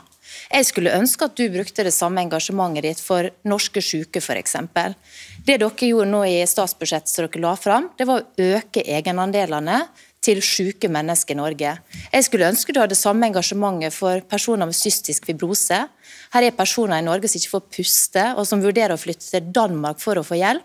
[0.51, 4.57] Jeg skulle ønske at du brukte det samme engasjementet ditt for norske syke f.eks.
[5.45, 9.85] Det dere gjorde nå i statsbudsjettet som dere la fram, det var å øke egenandelene
[10.25, 11.73] til syke mennesker i Norge.
[12.13, 15.83] Jeg skulle ønske du hadde samme engasjementet for personer med cystisk fibrose.
[16.33, 19.51] Her er personer i Norge som ikke får puste, og som vurderer å flytte til
[19.55, 20.65] Danmark for å få hjelp.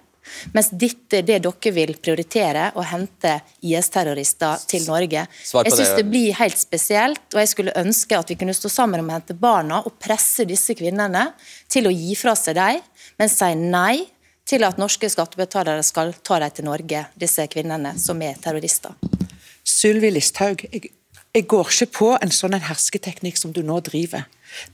[0.54, 5.26] Mens dette er det dere vil prioritere, å hente IS-terrorister til Norge.
[5.30, 9.04] Jeg syns det blir helt spesielt, og jeg skulle ønske at vi kunne stå sammen
[9.04, 11.30] om å hente barna og presse disse kvinnene
[11.72, 12.82] til å gi fra seg dem,
[13.20, 14.08] men si nei
[14.50, 18.96] til at norske skattebetalere skal ta dem til Norge, disse kvinnene som er terrorister.
[19.68, 20.92] Sylvi Listhaug, jeg,
[21.36, 24.26] jeg, går ikke på en sånn en hersketeknikk som du nå driver.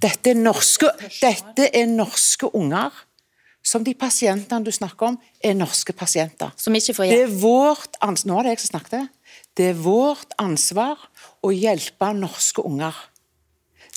[0.04, 0.88] Dette er norske,
[1.20, 2.96] dette er norske unger.
[3.66, 6.54] Som de pasientene du snakker om, er norske pasienter.
[6.60, 7.18] Som ikke får hjelp.
[7.18, 9.12] Det er vårt ansvar, Nå er det jeg som snakket.
[9.58, 11.02] Det er vårt ansvar
[11.42, 12.98] å hjelpe norske unger.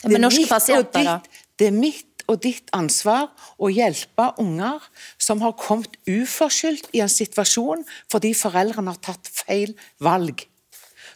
[0.03, 1.19] Ja, men norske pasienter, da?
[1.59, 4.85] Det er mitt og ditt ansvar å hjelpe unger
[5.21, 10.45] som har kommet uforskyldt i en situasjon fordi foreldrene har tatt feil valg.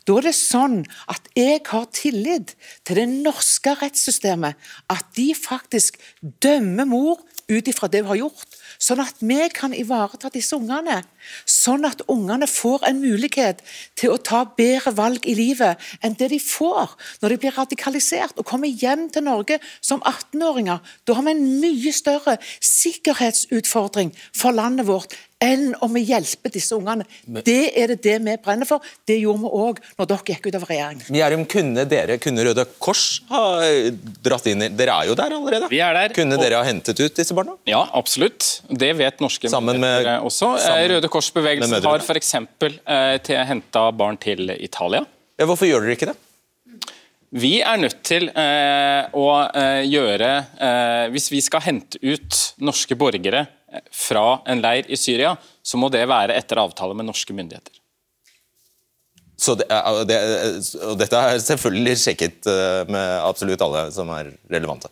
[0.08, 0.80] Da er det sånn
[1.12, 4.56] at jeg har tillit til det norske rettssystemet.
[4.90, 6.00] At de faktisk
[6.42, 8.58] dømmer mor ut ifra det hun har gjort.
[8.82, 11.02] Sånn at vi kan ivareta disse ungene.
[11.46, 13.62] Sånn at ungene får en mulighet
[13.98, 18.38] til å ta bedre valg i livet enn det de får når de blir radikalisert
[18.38, 20.82] og kommer hjem til Norge som 18-åringer.
[21.06, 26.76] Da har vi en mye større sikkerhetsutfordring for landet vårt enn om vi hjelper disse
[26.76, 27.06] ungene.
[27.26, 28.84] Det er det det vi brenner for.
[29.08, 31.04] Det gjorde vi òg når dere gikk ut av regjering.
[31.18, 33.44] Gjerrum, kunne dere, kunne Røde Kors ha
[34.24, 35.70] dratt inn i Dere er jo der allerede.
[35.72, 36.16] Vi er der.
[36.16, 37.56] Kunne dere ha hentet ut disse barna?
[37.68, 38.62] Ja, absolutt.
[38.68, 40.54] Det vet norske sammen med, også.
[40.56, 42.34] Eh, sammen, Røde Kors-bevegelsen har f.eks.
[42.42, 45.04] Eh, henta barn til Italia.
[45.40, 46.18] Ja, hvorfor gjør dere ikke det?
[47.32, 52.96] Vi er nødt til eh, å eh, gjøre eh, Hvis vi skal hente ut norske
[52.98, 53.46] borgere
[53.92, 57.78] fra en leir i Syria, så må det være etter avtale med norske myndigheter.
[59.42, 59.66] Så det,
[60.06, 60.18] det,
[60.86, 64.90] og Dette er selvfølgelig sjekket eh, med absolutt alle som er relevante.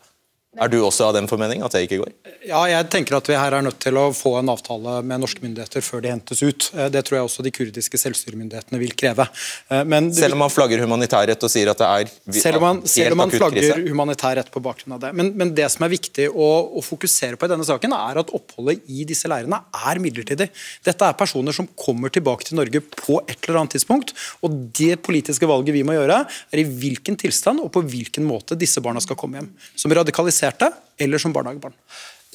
[0.58, 2.08] Er du også av den formening at det ikke går?
[2.48, 5.44] Ja, jeg tenker at vi her er nødt til å få en avtale med norske
[5.44, 6.64] myndigheter før de hentes ut.
[6.74, 9.28] Eh, det tror jeg også de kurdiske selvstyremyndighetene vil kreve.
[9.70, 12.10] Eh, men, selv om man flagger humanitærrett og sier at det er
[12.40, 15.12] Selv om man, selv om man flagger humanitærrett på bakgrunn av det.
[15.20, 18.34] Men, men, det som er viktig å, å, fokusere på i denne saken, er at
[18.34, 20.50] oppholdet i disse leirene er midlertidig.
[20.82, 24.16] Dette er personer som kommer tilbake til Norge på et eller annet tidspunkt.
[24.42, 28.58] Og det politiske valget vi må gjøre, er i hvilken tilstand og på hvilken måte
[28.58, 29.52] disse barna skal komme hjem.
[29.78, 31.74] Som radikalisert kvalifiserte eller som barnehagebarn.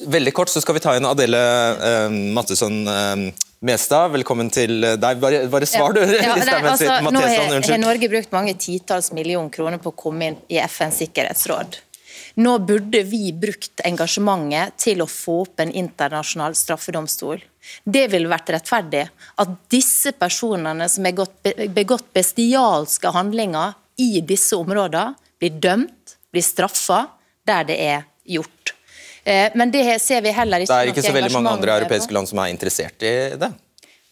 [0.06, 1.38] Veldig kort så skal vi ta inn Adele
[1.80, 3.32] uh, Mattesson uh,
[3.64, 4.12] Mestad.
[4.12, 5.20] Velkommen til deg.
[5.22, 6.02] Bare, bare svar, du.
[6.02, 10.38] Ja, ja, altså, nå har Norge brukt mange titalls millioner kroner på å komme inn
[10.52, 11.80] i FNs sikkerhetsråd.
[12.36, 17.40] Nå burde vi brukt engasjementet til å få opp en internasjonal straffedomstol.
[17.82, 19.06] Det ville vært rettferdig
[19.40, 27.06] at disse personene som har begått bestialske handlinger i disse områdene, blir dømt, blir straffa
[27.46, 28.74] der det er gjort.
[29.24, 32.14] Eh, men det ser vi heller ikke Det er ikke så veldig mange andre europeiske
[32.14, 33.52] land som er interessert i det?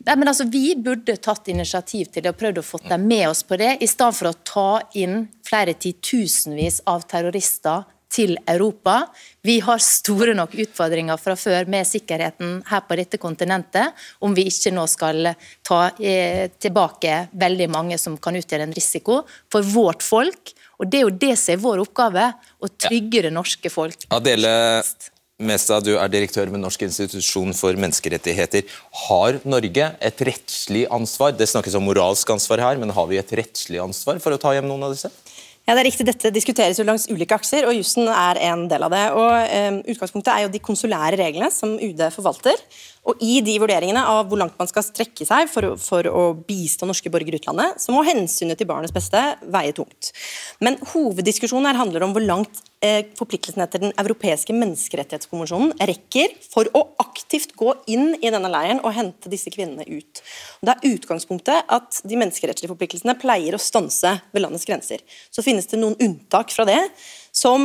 [0.05, 3.29] Nei, men altså, Vi burde tatt initiativ til det og prøvd å få dem med
[3.31, 4.68] oss på det, i stedet for å ta
[5.01, 9.09] inn flere titusenvis av terrorister til Europa.
[9.42, 14.47] Vi har store nok utfordringer fra før med sikkerheten her på dette kontinentet, om vi
[14.51, 15.33] ikke nå skal
[15.66, 21.01] ta eh, tilbake veldig mange som kan utgjøre en risiko for vårt folk og Det
[21.01, 22.29] er jo det som er vår oppgave,
[22.61, 24.07] å trygge det norske folk.
[24.14, 24.53] Adele
[25.42, 28.68] Mesta, du er direktør ved Norsk institusjon for menneskerettigheter.
[29.09, 31.33] Har Norge et rettslig ansvar?
[31.35, 34.53] Det snakkes om moralsk ansvar her, men har vi et rettslig ansvar for å ta
[34.55, 35.11] hjem noen av disse?
[35.64, 36.07] Ja, det er riktig.
[36.07, 39.05] Dette diskuteres jo langs ulike akser, og jussen er en del av det.
[39.16, 42.61] Og um, Utgangspunktet er jo de konsulære reglene som UD forvalter.
[43.05, 46.88] Og I de vurderingene av hvor langt man skal strekke seg for, for å bistå
[46.88, 49.21] norske borgere utlandet, så må hensynet til barnets beste
[49.53, 50.12] veie tungt.
[50.64, 56.71] Men hoveddiskusjonen her handler om hvor langt eh, forpliktelsene etter Den europeiske menneskerettighetskonvensjonen rekker for
[56.73, 60.23] å aktivt gå inn i denne leiren og hente disse kvinnene ut.
[60.62, 65.05] Og det er utgangspunktet at de menneskerettslige forpliktelsene pleier å stanse ved landets grenser.
[65.29, 66.81] Så finnes det noen unntak fra det
[67.35, 67.64] som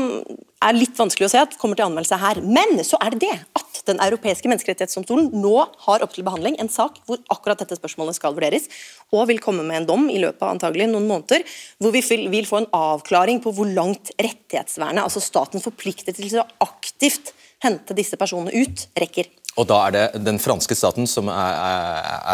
[0.60, 2.42] er litt vanskelig å se at kommer til anmeldelse her.
[2.44, 5.54] Men så er det det at Den europeiske menneskerettighetsdomstolen nå
[5.86, 8.68] har opp til behandling en sak hvor akkurat dette spørsmålet skal vurderes,
[9.10, 11.42] og vil komme med en dom i løpet av antagelig noen måneder,
[11.82, 16.46] hvor vi vil få en avklaring på hvor langt rettighetsvernet, altså statens forpliktelse til å
[16.68, 19.32] aktivt hente disse personene ut, rekker.
[19.58, 21.56] Og Da er det den franske staten som er,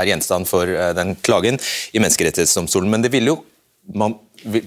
[0.01, 1.61] er gjenstand for eh, den klagen
[1.93, 2.91] i Menneskerettighetsdomstolen.
[2.91, 3.39] Men det vil jo
[3.93, 4.17] man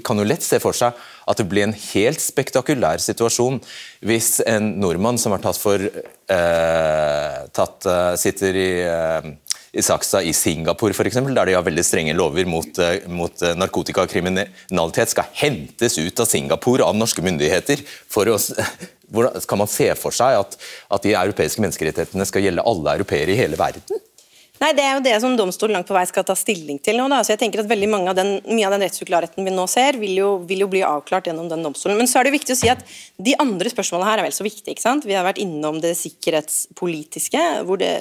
[0.04, 0.96] kan jo lett se for seg
[1.28, 3.58] at det blir en helt spektakulær situasjon
[4.06, 9.28] hvis en nordmann som er tatt for eh, tatt, uh, sitter i, eh,
[9.72, 13.56] i saksa i Singapore, eksempel, der de har veldig strenge lover mot, eh, mot eh,
[13.58, 17.84] narkotikakriminalitet, skal hentes ut av Singapore av norske myndigheter.
[18.08, 18.38] for å
[19.12, 20.56] hvordan Kan man se for seg at,
[20.90, 24.00] at de europeiske menneskerettighetene skal gjelde alle europeere i hele verden?
[24.58, 27.06] Nei, Det er jo det som domstolen langt på vei skal ta stilling til nå.
[27.12, 27.20] Da.
[27.22, 30.16] Så jeg tenker at veldig av den, Mye av den rettsuklarheten vi nå ser, vil
[30.18, 31.98] jo, vil jo, bli avklart gjennom den domstolen.
[31.98, 32.82] Men så er det viktig å si at
[33.16, 34.74] de andre spørsmålene her er vel så viktige.
[34.74, 35.06] ikke sant?
[35.06, 37.92] Vi har vært innom det sikkerhetspolitiske, hvor det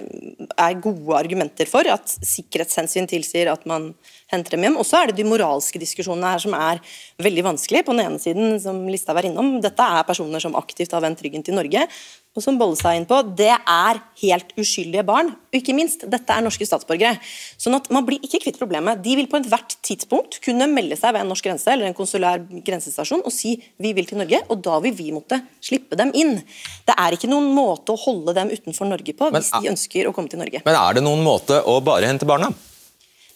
[0.57, 3.91] er gode argumenter for at sikkerhetshensyn tilsier at man
[4.33, 4.79] henter dem hjem.
[4.81, 6.81] Og så er det de moralske diskusjonene her som er
[7.21, 7.85] veldig vanskelig.
[7.85, 11.21] På den ene siden, som Lista var innom, dette er personer som aktivt har vendt
[11.25, 11.85] ryggen til Norge
[12.37, 15.31] og som Bolle sa inn på, det er helt uskyldige barn.
[15.49, 17.17] Og ikke minst, dette er norske statsborgere.
[17.57, 19.01] Sånn at Man blir ikke kvitt problemet.
[19.01, 22.43] De vil på ethvert tidspunkt kunne melde seg ved en norsk grense eller en konsulær
[22.45, 26.37] grensestasjon og si vi vil til Norge, og da vil vi måtte slippe dem inn.
[26.85, 30.09] Det er ikke noen måte å holde dem utenfor Norge på hvis men, de ønsker
[30.09, 30.61] å komme til Norge.
[30.67, 32.51] Men er det noen måte å bare hente barna?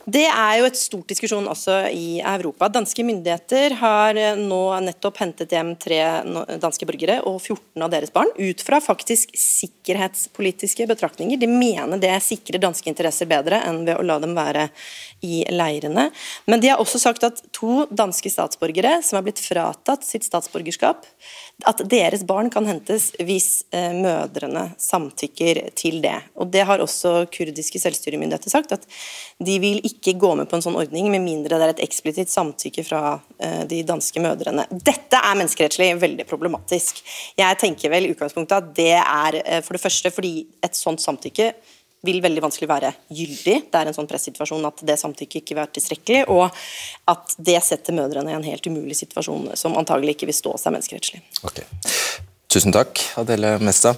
[0.06, 2.70] Det er jo et stort diskusjon også i Europa.
[2.74, 6.00] Danske myndigheter har eh, nå nettopp hentet hjem tre
[6.62, 11.38] danske borgere og 14 av deres barn, ut fra faktisk sikkerhetspolitiske betraktninger.
[11.38, 14.70] De mener det sikrer danske interesser bedre enn ved å la dem være
[15.22, 16.08] i leirene.
[16.50, 21.06] Men de har også sagt at to danske statsborgere som er blitt fratatt sitt statsborgerskap,
[21.70, 26.18] at deres barn kan hentes hvis eh, mødrene samtykker til det.
[26.42, 28.88] Og Det har også kurdiske selvstyremyndigheter sagt, at
[29.42, 32.32] de vil ikke gå med på en sånn ordning med mindre det er et eksplisitt
[32.32, 33.02] samtykke fra
[33.38, 34.68] eh, de danske mødrene.
[34.72, 37.04] Dette er menneskerettslig veldig problematisk.
[37.40, 41.04] Jeg tenker vel i utgangspunktet at det er eh, for det første fordi et sånt
[41.04, 41.52] samtykke
[42.06, 43.58] vil veldig vanskelig være gyldig.
[43.70, 46.48] Det er en sånn pressituasjon at det samtykket ikke vil være tilstrekkelig, og
[47.14, 50.76] at det setter mødrene i en helt umulig situasjon som antagelig ikke vil stå seg
[50.76, 51.22] menneskerettslig.
[51.46, 51.68] Okay.
[52.52, 53.94] Tusen takk, Adele Mesta.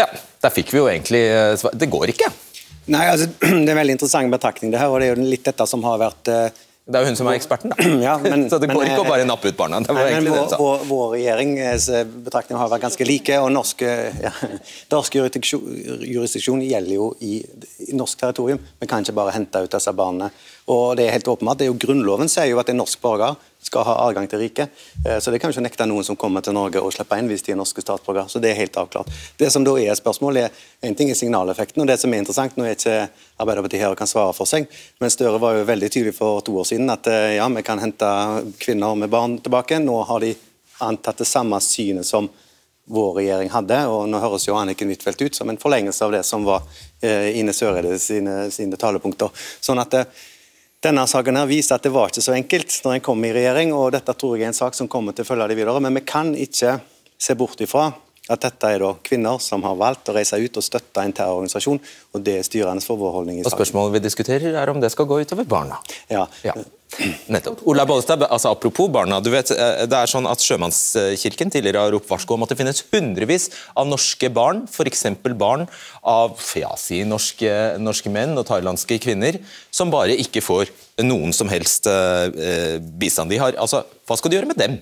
[0.00, 0.08] Ja,
[0.42, 1.76] der fikk vi jo egentlig eh, svar.
[1.76, 2.32] Det går ikke.
[2.90, 5.46] Nei, altså, Det er en veldig interessant betraktning, det her, og det er jo litt
[5.46, 7.84] dette som har vært uh, det er jo hun som er eksperten, da.
[8.08, 9.78] Ja, men, så det går men, ikke å bare nappe ut barna.
[9.86, 11.86] Nei, men vår, vår, vår regjerings
[12.26, 13.36] betraktninger har vært ganske like.
[13.38, 14.32] og Norsk ja,
[16.10, 17.36] jurisdiksjon gjelder jo i,
[17.86, 18.58] i, norsk territorium.
[18.82, 20.32] Vi kan ikke bare hente ut disse barna.
[20.70, 23.34] Og det er helt åpenbart, det er jo Grunnloven sier jo at en norsk borger
[23.62, 24.70] skal ha adgang til riket.
[25.06, 27.44] Eh, så det kan ikke nekte noen som kommer til Norge å slippe inn hvis
[27.46, 28.28] de er norske statsborgere.
[28.30, 29.10] Så det er helt avklart.
[29.38, 30.50] Det som da er spørsmålet,
[30.82, 32.96] er en ting er signaleffekten, og det som er interessant Nå er ikke
[33.42, 34.66] Arbeiderpartiet her og kan svare for seg,
[35.00, 37.82] men Støre var jo veldig tydelig for to år siden at eh, ja, vi kan
[37.82, 38.08] hente
[38.62, 39.80] kvinner med barn tilbake.
[39.82, 40.34] Nå har de
[40.82, 42.30] antatt det samme synet som
[42.92, 43.78] vår regjering hadde.
[43.86, 46.66] og Nå høres jo Anniken Huitfeldt ut som en forlengelse av det som var
[47.00, 49.30] eh, Ine Søreide sine, sine talepunkter.
[49.62, 49.94] Sånn at
[50.82, 53.74] denne saken her viser at det var ikke så enkelt når en kom i regjering,
[53.76, 55.82] og dette tror jeg er en sak som kommer til å følge det videre.
[55.82, 56.78] Men vi kan ikke
[57.22, 57.92] se bort ifra
[58.30, 61.80] at dette er da kvinner som har valgt å reise ut og støtte en terrororganisasjon,
[62.14, 63.50] og det er styrende for vår holdning i saken.
[63.50, 65.78] Og Spørsmålet vi diskuterer er om det skal gå utover barna.
[66.10, 66.26] Ja.
[66.46, 66.54] ja.
[67.32, 67.62] Nettopp.
[67.68, 69.20] Ola Bollestad, altså Apropos barna.
[69.20, 72.58] du vet, eh, det er sånn at Sjømannskirken tidligere har ropt varsko om at det
[72.58, 75.06] finnes hundrevis av norske barn, f.eks.
[75.40, 75.66] barn
[76.02, 81.48] av ja, si norske, norske, menn og thailandske kvinner, som bare ikke får noen som
[81.48, 82.28] helst uh,
[83.00, 83.32] bistand.
[83.32, 84.76] De har, altså, hva skal du gjøre med dem?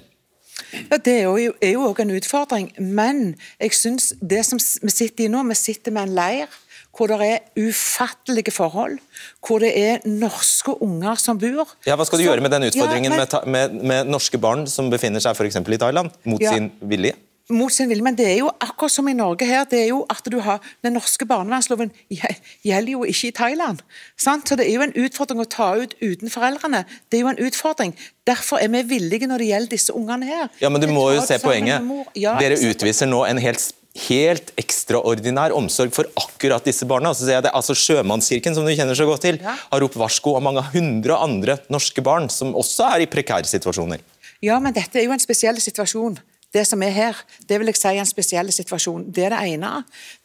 [0.91, 5.31] Ja, Det er jo, også en utfordring, men jeg synes det som vi sitter i
[5.31, 6.59] nå, vi sitter med en leir
[6.97, 8.99] hvor det er ufattelige forhold,
[9.47, 11.71] hvor det er norske unger som bor.
[11.87, 14.39] Ja, Hva skal du så, gjøre med den utfordringen ja, men, med, med, med, norske
[14.39, 15.61] barn som befinner seg f.eks.
[15.61, 17.15] i Thailand, mot ja, sin vilje?
[17.51, 19.65] Mot sin vilje, men det er jo akkurat som i Norge her.
[19.71, 23.83] det er jo at du har, Den norske barnevernsloven gjelder jo ikke i Thailand.
[24.17, 24.49] Sant?
[24.49, 26.85] Så Det er jo en utfordring å ta ut uten foreldrene.
[27.11, 27.97] Det er jo en utfordring.
[28.27, 30.49] Derfor er vi villige når det gjelder disse ungene her.
[30.61, 31.83] Ja, Men du må jo se poenget.
[32.15, 33.75] Ja, Dere utviser nå en helt
[34.07, 37.13] helt ekstraordinær omsorg for akkurat disse barna.
[37.17, 40.65] Så det, altså Sjømannskirken, som du kjenner så godt til, har ropt varsko om mange
[40.75, 44.03] hundre andre norske barn som også er i prekære situasjoner.
[44.45, 46.21] Ja, men dette er jo en spesiell situasjon
[46.55, 49.05] det som er her, det vil jeg si er en spesiell situasjon.
[49.15, 49.69] Det er det ene.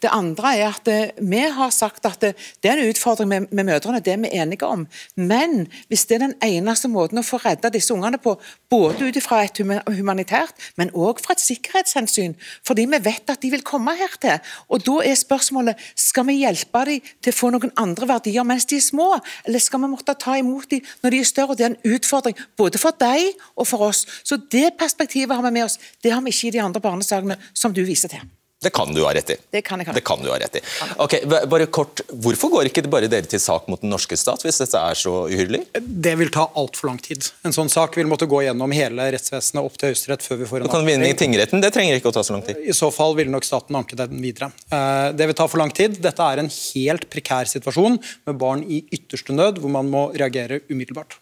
[0.01, 2.31] Det andre er at eh, vi har sagt at det,
[2.63, 4.88] det er en utfordring med, med, mødrene, det er vi enige om.
[5.15, 8.33] Men hvis det er den eneste måten å få redda disse ungene på,
[8.73, 12.33] både ut fra et humanitært, men òg fra et sikkerhetshensyn,
[12.65, 16.85] fordi vi vet at de vil komme hertil, og da er spørsmålet skal vi hjelpe
[16.89, 19.11] dem til å få noen andre verdier mens de er små,
[19.45, 21.55] eller skal vi måtte ta imot dem når de er større?
[21.55, 24.05] Det er en utfordring både for deg og for oss.
[24.25, 25.77] Så det perspektivet har vi med oss.
[26.03, 28.25] Det har vi ikke i de andre barnesakene som du viser til.
[28.65, 29.36] Det kan du ha rett i.
[29.51, 30.62] Det kan jeg det kan du ha rett i.
[31.04, 34.58] Ok, bare kort, Hvorfor går ikke bare dere til sak mot den norske stat, hvis
[34.63, 35.60] dette er så uhyrlig?
[35.75, 37.28] Det vil ta altfor lang tid.
[37.45, 40.63] En sånn sak vil måtte gå gjennom hele rettsvesenet opp til Høyesterett før vi får
[40.63, 42.63] en Du kan vinne i tingretten, det trenger ikke å ta så lang tid.
[42.63, 44.49] I så fall ville nok staten anke den videre.
[44.71, 45.99] Eh, det vil ta for lang tid.
[46.01, 50.63] Dette er en helt prekær situasjon med barn i ytterste nød, hvor man må reagere
[50.71, 51.19] umiddelbart.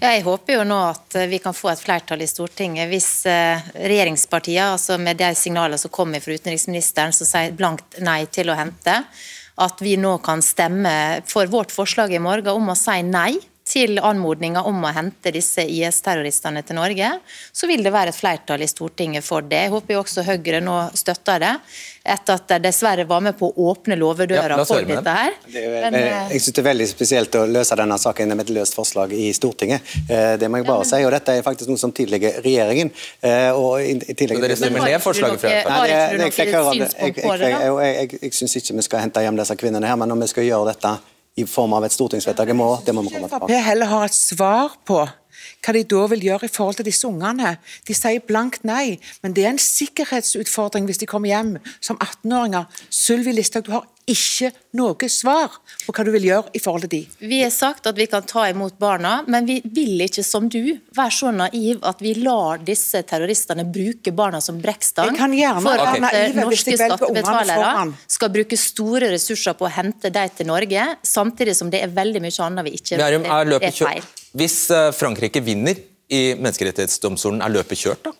[0.00, 2.88] Ja, jeg håper jo nå at eh, vi kan få et flertall i Stortinget.
[2.90, 8.24] Hvis eh, regjeringspartiene, altså med de signalene som kommer fra utenriksministeren som sier blankt nei
[8.34, 9.00] til å hente,
[9.54, 13.96] at vi nå kan stemme for vårt forslag i morgen om å si nei til
[13.96, 17.08] anmodninga om å hente disse IS-terroristene til Norge,
[17.52, 19.62] så vil det være et flertall i Stortinget for det.
[19.64, 21.52] Jeg håper jo også Høyre nå støtter det,
[22.04, 25.38] etter at de dessverre var med på å åpne låvedøra ja, for dette her.
[25.48, 29.16] Men, jeg synes det er veldig spesielt å løse denne saken med et løst forslag
[29.16, 29.96] i Stortinget.
[30.10, 32.92] Eh, det må jeg bare ja, si, og Dette er faktisk noe som tilligger regjeringen.
[33.24, 35.54] Eh, og i tillegg, så dere stemmer ned forslaget fra
[37.48, 40.50] Jeg, jeg syns ikke vi skal hente hjem disse kvinnene her, men når vi skal
[40.52, 40.96] gjøre dette
[41.36, 42.84] i form av et stortingsvedtak i morgen.
[42.86, 43.62] Det må vi komme tilbake til.
[43.66, 45.02] heller har et svar på
[45.64, 47.56] hva de da vil gjøre i forhold til disse ungene.
[47.88, 52.68] De sier blankt nei, men det er en sikkerhetsutfordring hvis de kommer hjem som 18-åringer.
[52.92, 55.52] Sylvi Listhaug, du har ikke noe svar
[55.84, 57.28] på hva du vil gjøre i forhold til de.
[57.30, 60.76] Vi har sagt at vi kan ta imot barna, men vi vil ikke som du
[60.96, 66.34] være så naiv at vi lar disse terroristene bruke barna som brekkstang for at okay.
[66.36, 67.86] norske skattebetalere
[68.16, 72.22] skal bruke store ressurser på å hente dem til Norge, samtidig som det er veldig
[72.24, 74.12] mye annet vi ikke vet er feil.
[74.34, 75.78] Hvis eh, Frankrike vinner
[76.12, 78.12] i Menneskerettighetsdomstolen, er løpet kjørt da?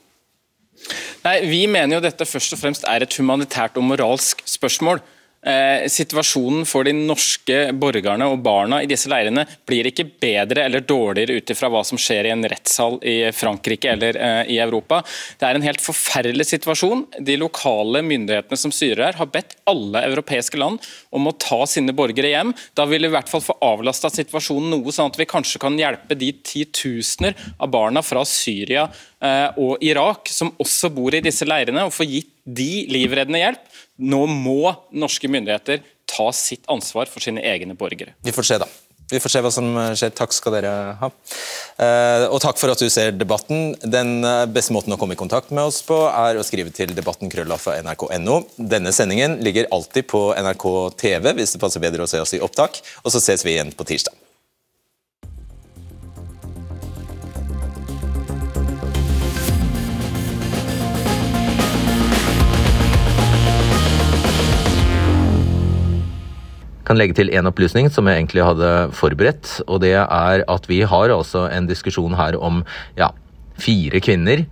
[1.25, 5.01] Nei, Vi mener jo dette først og fremst er et humanitært og moralsk spørsmål.
[5.45, 10.81] Eh, situasjonen for de norske borgerne og barna i disse leirene blir ikke bedre eller
[10.89, 15.03] dårligere ut ifra hva som skjer i en rettssal i Frankrike eller eh, i Europa.
[15.37, 17.05] Det er en helt forferdelig situasjon.
[17.21, 20.81] De lokale myndighetene som styrer her, har bedt alle europeiske land
[21.13, 22.57] om å ta sine borgere hjem.
[22.73, 25.77] Da vil vi i hvert fall få avlasta situasjonen noe, sånn at vi kanskje kan
[25.77, 28.89] hjelpe de titusener av barna fra Syria
[29.21, 33.69] eh, og Irak som også bor i disse leirene, og få gitt de livreddende hjelp.
[34.03, 38.17] Nå må norske myndigheter ta sitt ansvar for sine egne borgere.
[38.25, 38.69] Vi får se, da.
[39.11, 39.67] Vi får se hva som
[39.99, 40.13] skjer.
[40.17, 41.11] Takk skal dere ha.
[41.85, 43.75] Eh, og takk for at du ser debatten.
[43.85, 46.95] Den eh, beste måten å komme i kontakt med oss på, er å skrive til
[46.97, 48.41] debatten krøllafa nrk.no.
[48.57, 50.69] Denne sendingen ligger alltid på NRK
[51.05, 52.81] TV hvis det passer bedre å se oss i opptak.
[53.05, 54.24] Og så ses vi igjen på tirsdag.
[66.85, 69.61] Kan legge til en opplysning som jeg egentlig hadde forberedt.
[69.67, 72.63] og Det er at vi har altså en diskusjon her om
[72.99, 73.11] ja,
[73.61, 74.45] fire kvinner.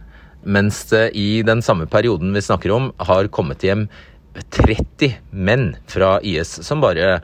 [0.43, 3.87] Mens det i den samme perioden vi snakker om, har kommet hjem
[4.33, 7.21] 30 menn fra IS som bare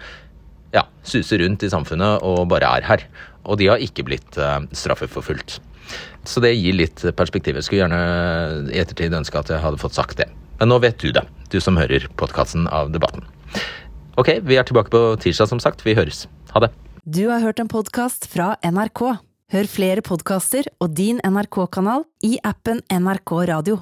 [0.74, 3.06] ja, suser rundt i samfunnet og bare er her.
[3.48, 5.58] Og de har ikke blitt uh, straffeforfulgt.
[6.28, 7.56] Så det gir litt perspektiv.
[7.56, 10.28] Jeg skulle gjerne i ettertid ønske at jeg hadde fått sagt det.
[10.60, 13.24] Men nå vet du det, du som hører podkasten av Debatten.
[14.18, 15.84] Ok, vi er tilbake på tirsdag, som sagt.
[15.86, 16.26] Vi høres.
[16.50, 16.72] Ha det.
[17.06, 19.02] Du har hørt en podkast fra NRK.
[19.54, 23.78] Hør flere podkaster og din NRK-kanal i appen NRK Radio.